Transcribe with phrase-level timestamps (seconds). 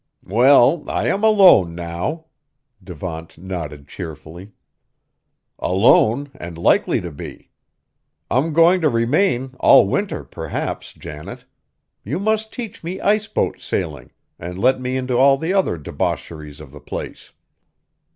[0.25, 2.25] "Well, I am alone now;"
[2.83, 4.51] Devant nodded cheerfully.
[5.59, 7.51] "Alone and likely to be.
[8.27, 11.45] I'm going to remain all winter, perhaps, Janet;
[12.03, 16.59] you must teach me ice boat sailing and let me into all the other debaucheries
[16.59, 17.31] of the place."